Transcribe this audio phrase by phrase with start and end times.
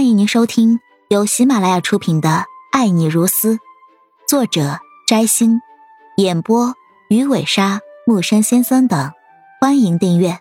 [0.00, 0.80] 欢迎您收听
[1.10, 2.28] 由喜马拉雅出品的
[2.72, 3.56] 《爱你如斯》，
[4.26, 5.60] 作者摘星，
[6.16, 6.74] 演播
[7.10, 9.12] 鱼尾鲨、木山先生等。
[9.60, 10.40] 欢迎订阅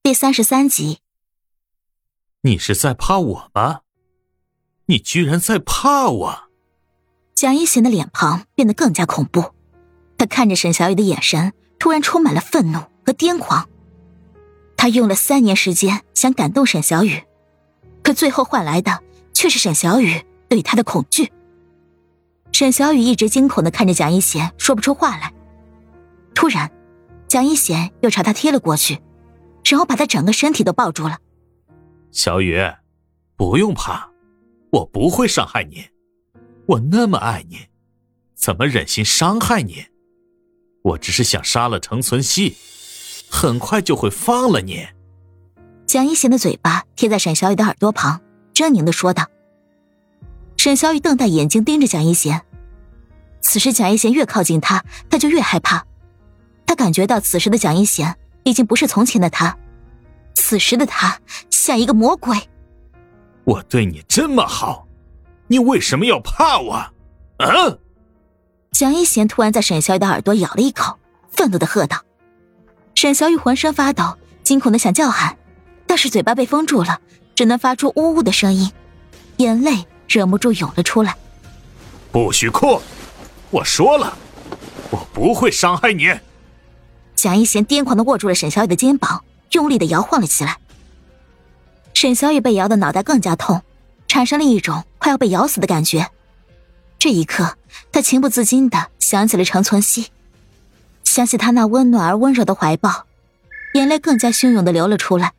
[0.00, 1.00] 第三十三集。
[2.42, 3.80] 你是在怕我吗？
[4.86, 6.50] 你居然在怕我！
[7.34, 9.52] 蒋一贤的脸庞变得更加恐怖，
[10.16, 13.68] 他看着沈小雨的眼神突然充满了愤怒和癫狂。
[14.78, 17.24] 他用了三年时间想感动沈小雨，
[18.02, 19.02] 可最后换来的
[19.34, 21.30] 却是沈小雨对他的恐惧。
[22.52, 25.34] 沈小雨一直惊恐的看着蒋一贤，说不出话来。
[26.32, 26.70] 突然，
[27.26, 29.00] 蒋一贤又朝他贴了过去，
[29.64, 31.18] 然后把他整个身体都抱住了。
[32.12, 32.58] 小雨，
[33.36, 34.08] 不用怕，
[34.70, 35.88] 我不会伤害你。
[36.66, 37.66] 我那么爱你，
[38.34, 39.86] 怎么忍心伤害你？
[40.82, 42.56] 我只是想杀了程存希。
[43.30, 44.86] 很快就会放了你。
[45.86, 48.20] 蒋一贤的嘴巴贴在沈小雨的耳朵旁，
[48.52, 49.26] 狰狞的说道。
[50.56, 52.42] 沈小雨瞪大眼睛盯着蒋一贤。
[53.40, 55.86] 此时蒋一贤越靠近他，他就越害怕。
[56.66, 59.56] 他感觉到此时的蒋一贤已经不是从前的他，
[60.34, 61.18] 此时的他
[61.50, 62.36] 像一个魔鬼。
[63.44, 64.86] 我对你这么好，
[65.46, 66.72] 你为什么要怕我？
[67.38, 67.78] 啊！
[68.72, 70.98] 蒋一贤突然在沈小雨的耳朵咬了一口，
[71.30, 72.02] 愤怒的喝道。
[73.00, 75.38] 沈小雨浑身发抖，惊恐的想叫喊，
[75.86, 77.00] 但是嘴巴被封住了，
[77.36, 78.72] 只能发出呜呜的声音，
[79.36, 81.16] 眼泪忍不住涌了出来。
[82.10, 82.82] 不许哭！
[83.50, 84.18] 我说了，
[84.90, 86.12] 我不会伤害你。
[87.14, 90.58] 蒋一贤癫狂的握住了沈小雨的肩膀，用力的摇晃了起来。
[91.94, 93.62] 沈小雨被摇的脑袋更加痛，
[94.08, 96.04] 产生了一种快要被咬死的感觉。
[96.98, 97.56] 这一刻，
[97.92, 100.08] 他情不自禁的想起了程存希。
[101.08, 103.06] 想起他那温暖而温柔的怀抱，
[103.72, 105.32] 眼泪更加汹涌的流了出来。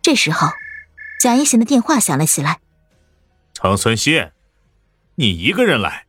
[0.00, 0.48] 这时候，
[1.20, 2.60] 蒋一贤的电话响了起来。
[3.52, 4.30] 程存希，
[5.16, 6.06] 你一个人来，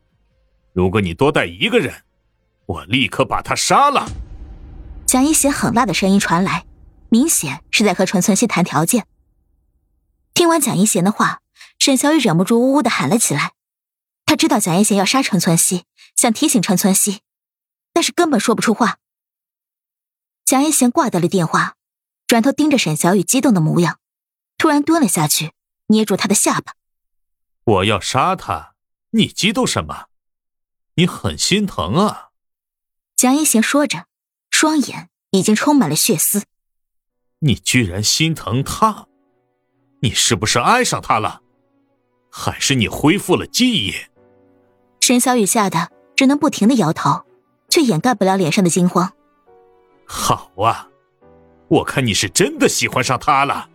[0.72, 2.04] 如果你多带一个人，
[2.68, 4.08] 我立刻把他杀了。
[5.06, 6.66] 蒋一贤狠辣的声音传来，
[7.10, 9.06] 明显是在和程存希谈条件。
[10.36, 11.40] 听完蒋一贤的话，
[11.80, 13.54] 沈小雨忍不住呜呜的喊了起来。
[14.26, 15.86] 他知道蒋一贤要杀陈存希，
[16.16, 17.22] 想提醒陈存希。
[18.00, 18.98] 但是根本说不出话。
[20.46, 21.76] 蒋一贤挂掉了电话，
[22.28, 24.00] 转头盯着沈小雨激动的模样，
[24.58, 25.52] 突然蹲了下去，
[25.88, 26.76] 捏住他的下巴。
[27.66, 28.74] 我要杀他，
[29.10, 30.06] 你激动什么？
[30.94, 32.30] 你很心疼啊！
[33.18, 34.06] 蒋一贤说着，
[34.50, 36.46] 双眼已经充满了血丝。
[37.40, 39.08] 你居然心疼他？
[40.04, 41.42] 你是不是爱上他了？
[42.31, 43.94] 还是你恢复了记忆？
[45.02, 47.26] 沈小雨吓得只能不停的摇头。
[47.69, 49.13] 却掩盖不了脸上的惊慌。
[50.06, 50.88] 好啊，
[51.68, 53.69] 我看你是真的喜欢上他了。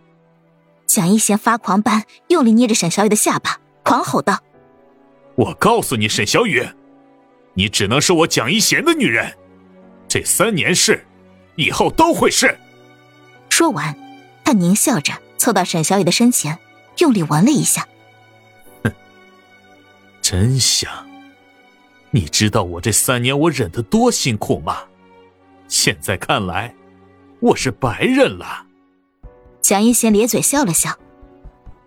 [0.85, 4.39] 蒋一贤发狂般用力捏着沈小雨的下巴，狂吼道
[5.35, 6.67] ：“我告诉你，沈小雨，
[7.53, 9.35] 你只能是我蒋一贤的女人，
[10.07, 11.05] 这三年是，
[11.55, 12.57] 以后都会是。”
[13.49, 13.95] 说完，
[14.43, 16.59] 他狞笑着凑到沈小雨的身前，
[16.97, 17.87] 用力闻了一下。
[18.83, 18.91] 哼，
[20.21, 21.04] 真香。
[22.15, 24.77] 你知道我这三年我忍得多辛苦吗？
[25.67, 26.73] 现在看来，
[27.41, 28.65] 我是白忍了。
[29.59, 30.97] 蒋一贤咧嘴笑了笑。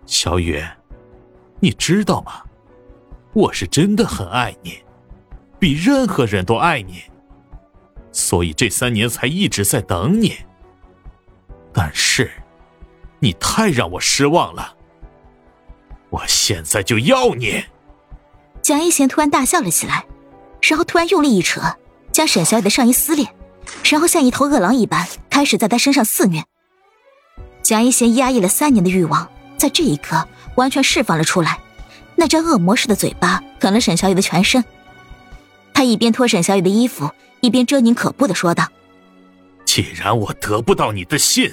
[0.05, 0.63] 小雨，
[1.59, 2.43] 你知道吗？
[3.33, 4.77] 我是真的很爱你，
[5.57, 7.01] 比任何人都爱你，
[8.11, 10.35] 所以这三年才一直在等你。
[11.73, 12.29] 但是，
[13.17, 14.77] 你太让我失望了。
[16.11, 17.63] 我现在就要你！
[18.61, 20.05] 蒋一贤突然大笑了起来。
[20.69, 21.59] 然后突然用力一扯，
[22.11, 23.27] 将沈小雨的上衣撕裂，
[23.89, 26.43] 然后像一头饿狼一般开始在她身上肆虐。
[27.63, 31.59] 蒋一贤压抑了三年的欲望，在这一刻完全释放了出来，
[32.15, 34.63] 那张恶魔似的嘴巴啃了沈小雨的全身。
[35.73, 37.09] 他一边脱沈小雨的衣服，
[37.41, 38.67] 一边狰狞可怖的说道
[39.65, 41.51] ：“既然我得不到你的心，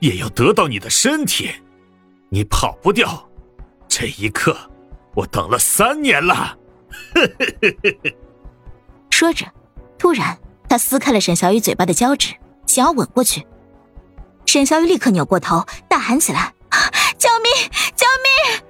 [0.00, 1.48] 也要得到你的身体，
[2.28, 3.30] 你跑不掉。
[3.88, 4.54] 这一刻，
[5.14, 6.58] 我等了三年了。”
[9.22, 9.46] 说着，
[10.00, 10.36] 突然
[10.68, 12.34] 他撕开了沈小雨嘴巴的胶纸，
[12.66, 13.46] 想要吻过去。
[14.46, 16.52] 沈小雨立刻扭过头，大喊起来
[17.16, 17.70] ：“救命！
[17.94, 18.62] 救命！”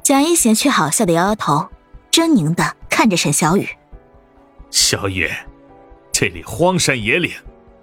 [0.00, 1.68] 蒋一贤却好笑的摇摇头，
[2.12, 3.68] 狰狞的看着沈小雨
[4.70, 5.28] ：“小雨，
[6.12, 7.32] 这里荒山野岭，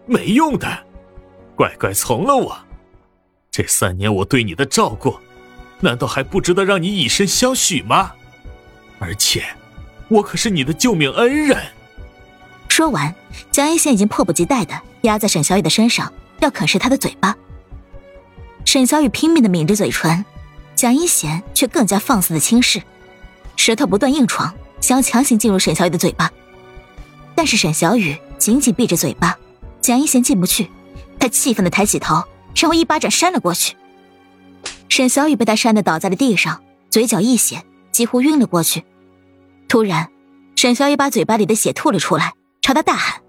[0.06, 0.86] 没用的，
[1.57, 2.57] 乖乖从了我。
[3.51, 5.19] 这三年我对你的照顾，
[5.81, 8.13] 难道还不值得让你以身相许吗？
[8.98, 9.44] 而且……”
[10.13, 11.57] 我可是你的救命恩人。
[12.69, 13.13] 说完，
[13.51, 17.36] 蒋一贤已经迫不及待的压在沈小雨的身上，要啃食她的嘴巴。
[18.63, 20.24] 沈小雨拼命的抿着嘴唇，
[20.75, 22.81] 蒋一贤却更加放肆的轻视，
[23.56, 26.31] 舌头不断硬闯，想要强行进入沈小雨的嘴巴。
[27.36, 29.36] 但是沈小雨紧紧闭着嘴巴，
[29.81, 30.69] 蒋一贤进不去。
[31.19, 32.24] 他气愤的抬起头，
[32.56, 33.75] 然后一巴掌扇了过去。
[34.89, 38.83] 沈小雨被他扇的倒在了地上，嘴角溢血，几乎晕了过去。
[39.74, 40.08] 突然，
[40.56, 43.20] 沈小雨把嘴巴里的血吐了出来，朝他大喊：“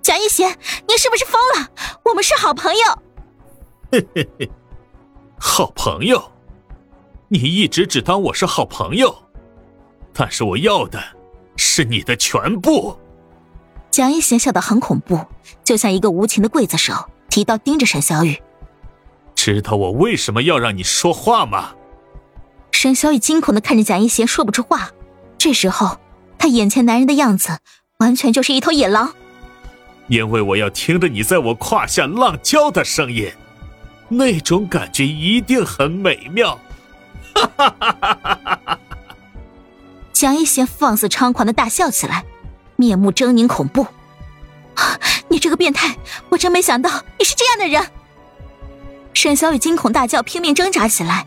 [0.00, 0.48] 蒋一贤，
[0.88, 1.68] 你是不是疯了？
[2.06, 2.80] 我们是好朋友。”
[3.92, 4.50] 嘿嘿嘿，
[5.38, 6.32] 好朋友，
[7.28, 9.14] 你一直只当我是好朋友，
[10.14, 10.98] 但是我要的
[11.58, 12.98] 是你的全部。
[13.90, 15.20] 蒋一贤笑得很恐怖，
[15.64, 16.94] 就像一个无情的刽子手，
[17.28, 18.42] 提刀盯着沈小雨。
[19.34, 21.74] 知道我为什么要让你说话吗？
[22.70, 24.90] 沈小雨惊恐的看着蒋一贤，说不出话。
[25.44, 25.98] 这时候，
[26.38, 27.58] 他眼前男人的样子，
[27.98, 29.12] 完全就是一头野狼。
[30.06, 33.30] 因为我要听着你在我胯下浪叫的声音。
[34.08, 36.58] 那种感觉一定很美妙，
[37.34, 38.78] 哈哈哈哈哈哈！
[40.14, 42.24] 蒋一贤放肆猖狂的大笑起来，
[42.76, 43.86] 面目狰狞恐怖。
[45.28, 45.94] 你这个变态，
[46.30, 47.86] 我真没想到你是这样的人。
[49.12, 51.26] 沈小雨惊恐大叫，拼命挣扎起来，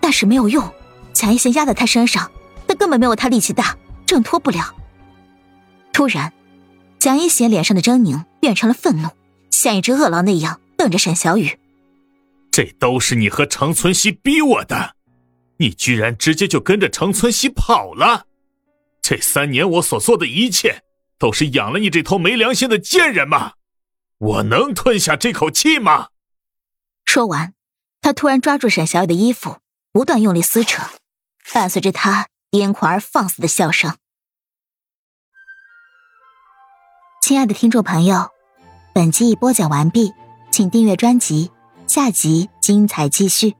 [0.00, 0.72] 但是没有用。
[1.12, 2.35] 蒋一贤压在他身上，他
[2.76, 3.76] 根本没有他力气大，
[4.06, 4.74] 挣脱不了。
[5.92, 6.32] 突然，
[6.98, 9.08] 蒋一贤脸上的狰狞变成了愤怒，
[9.50, 11.58] 像一只饿狼那样瞪着沈小雨。
[12.50, 14.96] 这都是你和程存希逼我的，
[15.58, 18.26] 你居然直接就跟着程存希跑了！
[19.02, 20.82] 这三年我所做的一切，
[21.18, 23.52] 都是养了你这头没良心的贱人吗？
[24.18, 26.08] 我能吞下这口气吗？
[27.04, 27.52] 说完，
[28.00, 29.58] 他突然抓住沈小雨的衣服，
[29.92, 30.82] 不断用力撕扯，
[31.52, 33.96] 伴随着他癫狂而放肆的笑声。
[37.22, 38.30] 亲爱的听众朋友，
[38.94, 40.12] 本集已播讲完毕，
[40.50, 41.50] 请订阅专辑。
[41.86, 43.56] 下集精彩继续。